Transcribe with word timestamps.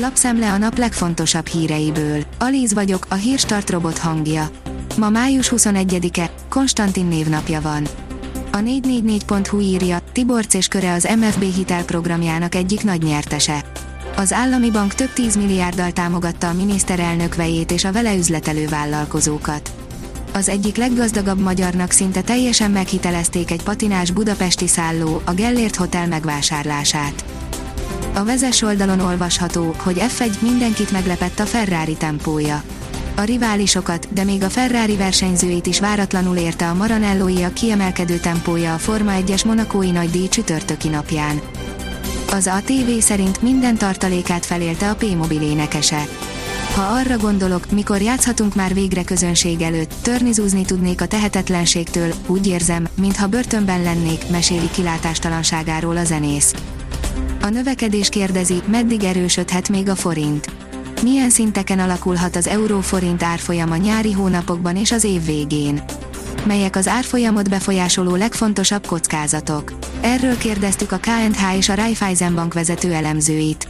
Lapszemle 0.00 0.52
a 0.52 0.58
nap 0.58 0.78
legfontosabb 0.78 1.46
híreiből. 1.46 2.22
Alíz 2.38 2.74
vagyok, 2.74 3.06
a 3.08 3.14
hírstart 3.14 3.70
robot 3.70 3.98
hangja. 3.98 4.50
Ma 4.96 5.08
május 5.08 5.52
21-e, 5.56 6.30
Konstantin 6.48 7.06
névnapja 7.06 7.60
van. 7.60 7.88
A 8.52 8.56
444.hu 8.56 9.60
írja, 9.60 9.98
Tiborc 10.12 10.54
és 10.54 10.68
köre 10.68 10.92
az 10.92 11.08
MFB 11.18 11.42
hitelprogramjának 11.42 12.54
egyik 12.54 12.84
nagy 12.84 13.02
nyertese. 13.02 13.64
Az 14.16 14.32
állami 14.32 14.70
bank 14.70 14.94
több 14.94 15.12
10 15.12 15.36
milliárddal 15.36 15.92
támogatta 15.92 16.48
a 16.48 16.52
miniszterelnök 16.52 17.34
vejét 17.34 17.70
és 17.70 17.84
a 17.84 17.92
vele 17.92 18.16
üzletelő 18.16 18.66
vállalkozókat. 18.66 19.70
Az 20.32 20.48
egyik 20.48 20.76
leggazdagabb 20.76 21.40
magyarnak 21.40 21.90
szinte 21.90 22.22
teljesen 22.22 22.70
meghitelezték 22.70 23.50
egy 23.50 23.62
patinás 23.62 24.10
budapesti 24.10 24.66
szálló, 24.66 25.22
a 25.24 25.32
Gellért 25.32 25.76
Hotel 25.76 26.06
megvásárlását. 26.06 27.24
A 28.14 28.24
vezes 28.24 28.62
oldalon 28.62 29.00
olvasható, 29.00 29.74
hogy 29.78 30.02
F1 30.08 30.40
mindenkit 30.40 30.90
meglepett 30.90 31.38
a 31.38 31.46
Ferrari 31.46 31.94
tempója. 31.94 32.62
A 33.16 33.22
riválisokat, 33.22 34.12
de 34.12 34.24
még 34.24 34.42
a 34.42 34.48
Ferrari 34.48 34.96
versenyzőit 34.96 35.66
is 35.66 35.80
váratlanul 35.80 36.36
érte 36.36 36.68
a 36.68 36.74
Maranellói 36.74 37.42
a 37.42 37.52
kiemelkedő 37.52 38.16
tempója 38.16 38.74
a 38.74 38.78
Forma 38.78 39.12
1-es 39.18 39.46
monakói 39.46 39.90
díj 40.10 40.28
csütörtöki 40.28 40.88
napján. 40.88 41.40
Az 42.32 42.46
ATV 42.46 42.98
szerint 42.98 43.42
minden 43.42 43.76
tartalékát 43.76 44.46
felélte 44.46 44.90
a 44.90 44.94
P-mobil 44.94 45.42
énekese. 45.42 46.06
Ha 46.74 46.82
arra 46.82 47.16
gondolok, 47.16 47.70
mikor 47.70 48.00
játszhatunk 48.00 48.54
már 48.54 48.74
végre 48.74 49.04
közönség 49.04 49.60
előtt, 49.60 49.92
törnizúzni 50.02 50.64
tudnék 50.64 51.00
a 51.00 51.06
tehetetlenségtől, 51.06 52.12
úgy 52.26 52.46
érzem, 52.46 52.88
mintha 52.94 53.26
börtönben 53.26 53.82
lennék, 53.82 54.30
meséli 54.30 54.70
kilátástalanságáról 54.70 55.96
a 55.96 56.04
zenész. 56.04 56.54
A 57.48 57.50
növekedés 57.50 58.08
kérdezi, 58.08 58.62
meddig 58.66 59.04
erősödhet 59.04 59.68
még 59.68 59.88
a 59.88 59.94
forint. 59.94 60.50
Milyen 61.02 61.30
szinteken 61.30 61.78
alakulhat 61.78 62.36
az 62.36 62.46
euró-forint 62.46 63.22
árfolyama 63.22 63.76
nyári 63.76 64.12
hónapokban 64.12 64.76
és 64.76 64.92
az 64.92 65.04
év 65.04 65.24
végén? 65.24 65.82
Melyek 66.46 66.76
az 66.76 66.88
árfolyamot 66.88 67.48
befolyásoló 67.48 68.14
legfontosabb 68.14 68.86
kockázatok? 68.86 69.72
Erről 70.00 70.38
kérdeztük 70.38 70.92
a 70.92 70.98
KNH 70.98 71.56
és 71.56 71.68
a 71.68 71.74
Raiffeisen 71.74 72.34
Bank 72.34 72.54
vezető 72.54 72.92
elemzőit. 72.92 73.68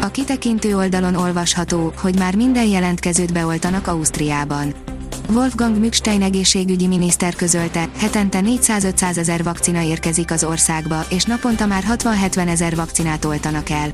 A 0.00 0.10
kitekintő 0.10 0.76
oldalon 0.76 1.14
olvasható, 1.14 1.92
hogy 1.96 2.18
már 2.18 2.36
minden 2.36 2.66
jelentkezőt 2.66 3.32
beoltanak 3.32 3.86
Ausztriában. 3.86 4.83
Wolfgang 5.28 5.78
Mückstein 5.78 6.22
egészségügyi 6.22 6.86
miniszter 6.86 7.34
közölte, 7.34 7.88
hetente 7.96 8.40
400-500 8.42 9.16
ezer 9.16 9.42
vakcina 9.42 9.82
érkezik 9.82 10.30
az 10.30 10.44
országba, 10.44 11.04
és 11.08 11.24
naponta 11.24 11.66
már 11.66 11.84
60-70 11.96 12.48
ezer 12.48 12.76
vakcinát 12.76 13.24
oltanak 13.24 13.70
el. 13.70 13.92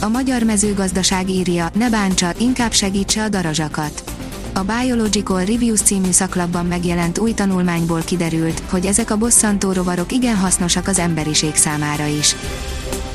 A 0.00 0.08
magyar 0.08 0.42
mezőgazdaság 0.42 1.30
írja, 1.30 1.68
ne 1.74 1.90
bántsa, 1.90 2.32
inkább 2.38 2.72
segítse 2.72 3.22
a 3.22 3.28
darazsakat. 3.28 4.02
A 4.54 4.60
Biological 4.60 5.44
Reviews 5.44 5.80
című 5.80 6.10
szaklapban 6.10 6.66
megjelent 6.66 7.18
új 7.18 7.32
tanulmányból 7.32 8.00
kiderült, 8.00 8.62
hogy 8.70 8.86
ezek 8.86 9.10
a 9.10 9.16
bosszantó 9.16 9.72
rovarok 9.72 10.12
igen 10.12 10.36
hasznosak 10.36 10.88
az 10.88 10.98
emberiség 10.98 11.54
számára 11.54 12.06
is. 12.06 12.36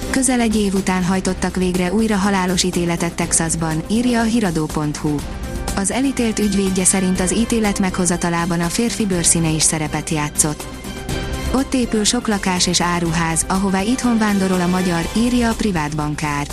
Közel 0.10 0.40
egy 0.40 0.56
év 0.56 0.74
után 0.74 1.04
hajtottak 1.04 1.56
végre 1.56 1.94
újra 1.94 2.16
halálos 2.16 2.64
ítéletet 2.64 3.14
Texasban, 3.14 3.84
írja 3.90 4.20
a 4.20 4.24
hiradó.hu. 4.24 5.16
Az 5.78 5.92
elítélt 5.92 6.40
ügyvédje 6.40 6.84
szerint 6.84 7.20
az 7.20 7.34
ítélet 7.34 7.80
meghozatalában 7.80 8.60
a 8.60 8.70
férfi 8.70 9.06
bőrszíne 9.06 9.50
is 9.50 9.64
szerepet 9.64 10.10
játszott. 10.10 10.68
Ott 11.54 11.74
épül 11.74 12.04
sok 12.04 12.28
lakás 12.28 12.68
és 12.68 12.82
áruház, 12.82 13.46
ahová 13.48 13.82
itthon 13.82 14.18
vándorol 14.18 14.62
a 14.62 14.68
magyar, 14.68 15.10
írja 15.18 15.50
a 15.50 15.54
privát 15.54 15.96
bankár. 15.96 16.48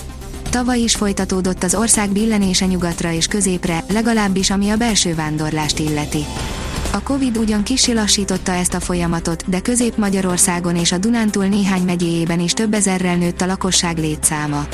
Tavaly 0.50 0.78
is 0.78 0.94
folytatódott 0.94 1.62
az 1.62 1.74
ország 1.74 2.10
billenése 2.10 2.66
nyugatra 2.66 3.12
és 3.12 3.26
középre, 3.26 3.84
legalábbis 3.92 4.50
ami 4.50 4.70
a 4.70 4.76
belső 4.76 5.14
vándorlást 5.14 5.78
illeti. 5.78 6.24
A 6.92 7.02
Covid 7.02 7.36
ugyan 7.36 7.62
kicsi 7.62 7.94
lassította 7.94 8.52
ezt 8.52 8.74
a 8.74 8.80
folyamatot, 8.80 9.48
de 9.48 9.60
Közép-Magyarországon 9.60 10.76
és 10.76 10.92
a 10.92 10.98
Dunántúl 10.98 11.46
néhány 11.46 11.82
megyéjében 11.82 12.40
is 12.40 12.52
több 12.52 12.74
ezerrel 12.74 13.16
nőtt 13.16 13.40
a 13.40 13.46
lakosság 13.46 13.98
létszáma. 13.98 14.66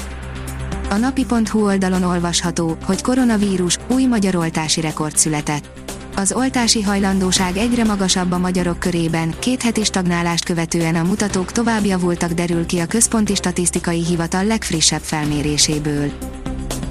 A 0.90 0.96
napi.hu 0.96 1.64
oldalon 1.64 2.02
olvasható, 2.02 2.76
hogy 2.84 3.02
koronavírus, 3.02 3.78
új 3.88 4.04
magyar 4.04 4.36
oltási 4.36 4.80
rekord 4.80 5.16
született. 5.16 5.68
Az 6.16 6.32
oltási 6.32 6.82
hajlandóság 6.82 7.56
egyre 7.56 7.84
magasabb 7.84 8.32
a 8.32 8.38
magyarok 8.38 8.78
körében, 8.78 9.34
két 9.38 9.62
heti 9.62 9.84
stagnálást 9.84 10.44
követően 10.44 10.94
a 10.94 11.02
mutatók 11.02 11.52
tovább 11.52 11.84
javultak 11.84 12.32
derül 12.32 12.66
ki 12.66 12.78
a 12.78 12.86
Központi 12.86 13.34
Statisztikai 13.34 14.04
Hivatal 14.04 14.44
legfrissebb 14.44 15.02
felméréséből. 15.02 16.10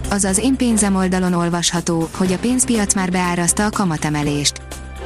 Azaz 0.10 0.38
én 0.38 0.56
pénzem 0.56 0.96
oldalon 0.96 1.34
olvasható, 1.34 2.10
hogy 2.18 2.34
a 2.34 2.38
pénzpiac 2.38 2.94
már 2.94 3.12
beárazta 3.12 3.66
a 3.66 3.70
kamatemelést 3.70 4.59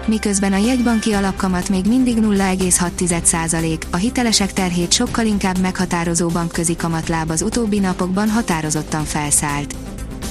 miközben 0.07 0.53
a 0.53 0.57
jegybanki 0.57 1.13
alapkamat 1.13 1.69
még 1.69 1.85
mindig 1.85 2.17
0,6%, 2.17 3.77
a 3.91 3.95
hitelesek 3.95 4.53
terhét 4.53 4.91
sokkal 4.91 5.25
inkább 5.25 5.57
meghatározó 5.57 6.27
bankközi 6.27 6.75
kamatláb 6.75 7.29
az 7.29 7.41
utóbbi 7.41 7.79
napokban 7.79 8.29
határozottan 8.29 9.03
felszállt. 9.03 9.75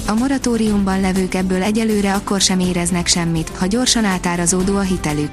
A 0.07 0.13
moratóriumban 0.13 1.01
levők 1.01 1.33
ebből 1.33 1.63
egyelőre 1.63 2.13
akkor 2.13 2.41
sem 2.41 2.59
éreznek 2.59 3.07
semmit, 3.07 3.51
ha 3.57 3.65
gyorsan 3.65 4.05
átárazódó 4.05 4.77
a 4.77 4.81
hitelük. 4.81 5.29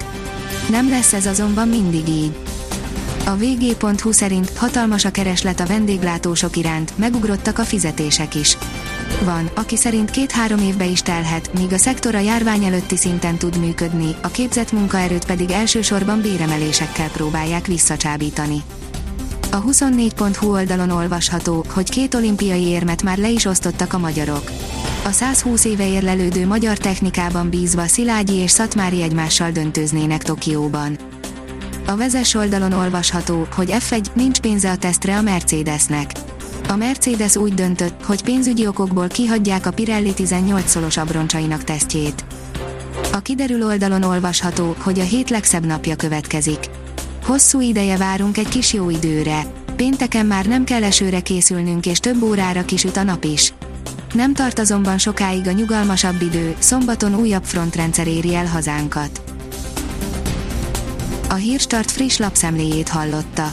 Nem 0.71 0.89
lesz 0.89 1.12
ez 1.12 1.27
azonban 1.27 1.69
mindig 1.69 2.09
így. 2.09 2.37
A 3.27 3.37
vg.hu 3.37 4.12
szerint 4.12 4.53
hatalmas 4.57 5.05
a 5.05 5.11
kereslet 5.11 5.61
a 5.61 5.67
vendéglátósok 5.67 6.57
iránt, 6.57 6.99
megugrottak 6.99 7.59
a 7.59 7.65
fizetések 7.65 8.34
is. 8.34 8.57
Van, 9.25 9.50
aki 9.54 9.76
szerint 9.76 10.10
két-három 10.10 10.59
évbe 10.59 10.84
is 10.84 11.03
telhet, 11.03 11.53
míg 11.59 11.72
a 11.72 11.78
szektor 11.78 12.15
a 12.15 12.19
járvány 12.19 12.65
előtti 12.65 12.97
szinten 12.97 13.37
tud 13.37 13.59
működni, 13.59 14.15
a 14.22 14.28
képzett 14.28 14.72
munkaerőt 14.72 15.25
pedig 15.25 15.50
elsősorban 15.50 16.21
béremelésekkel 16.21 17.09
próbálják 17.09 17.66
visszacsábítani. 17.66 18.62
A 19.53 19.62
24.hu 19.62 20.50
oldalon 20.53 20.91
olvasható, 20.91 21.65
hogy 21.69 21.91
két 21.91 22.15
olimpiai 22.15 22.66
érmet 22.66 23.03
már 23.03 23.19
le 23.19 23.28
is 23.28 23.44
osztottak 23.44 23.93
a 23.93 23.98
magyarok. 23.98 24.50
A 25.04 25.10
120 25.10 25.65
éve 25.65 25.88
érlelődő 25.88 26.47
magyar 26.47 26.78
technikában 26.78 27.50
bízva 27.50 27.87
Szilágyi 27.87 28.34
és 28.34 28.50
Szatmári 28.50 29.03
egymással 29.03 29.50
döntőznének 29.50 30.22
Tokióban. 30.22 30.98
A 31.87 31.97
vezes 31.97 32.34
oldalon 32.34 32.72
olvasható, 32.72 33.47
hogy 33.54 33.75
F1 33.78 34.04
nincs 34.12 34.38
pénze 34.41 34.71
a 34.71 34.77
tesztre 34.77 35.16
a 35.16 35.22
Mercedesnek 35.22 36.10
a 36.71 36.77
Mercedes 36.77 37.37
úgy 37.37 37.55
döntött, 37.55 38.05
hogy 38.05 38.23
pénzügyi 38.23 38.67
okokból 38.67 39.09
kihagyják 39.09 39.67
a 39.67 39.71
Pirelli 39.71 40.15
18 40.15 40.71
szolos 40.71 40.97
abroncsainak 40.97 41.65
tesztjét. 41.65 42.25
A 43.13 43.19
kiderül 43.19 43.65
oldalon 43.65 44.03
olvasható, 44.03 44.77
hogy 44.79 45.01
a 45.01 45.03
hét 45.03 45.31
legszebb 45.31 45.67
napja 45.67 45.97
következik. 45.97 46.59
Hosszú 47.25 47.61
ideje 47.61 47.97
várunk 47.97 48.39
egy 48.39 48.49
kis 48.49 48.73
jó 48.73 48.91
időre. 48.91 49.47
Pénteken 49.77 50.27
már 50.27 50.47
nem 50.47 50.65
kell 50.65 50.85
esőre 50.85 51.21
készülnünk 51.21 51.87
és 51.87 51.99
több 51.99 52.23
órára 52.23 52.65
kisüt 52.65 52.97
a 52.97 53.03
nap 53.03 53.25
is. 53.25 53.55
Nem 54.13 54.35
tart 54.35 54.59
azonban 54.59 54.99
sokáig 54.99 55.47
a 55.47 55.53
nyugalmasabb 55.53 56.23
idő, 56.23 56.55
szombaton 56.59 57.15
újabb 57.15 57.45
frontrendszer 57.45 58.07
éri 58.07 58.35
el 58.35 58.47
hazánkat. 58.47 59.23
A 61.29 61.35
Hírstart 61.35 61.91
friss 61.91 62.17
lapszemléjét 62.17 62.89
hallotta. 62.89 63.53